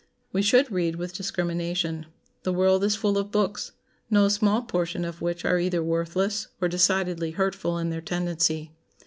[0.33, 2.07] We should read with discrimination.
[2.41, 3.73] The world is full of books,
[4.09, 8.71] no small portion of which are either worthless or decidedly hurtful in their tendency.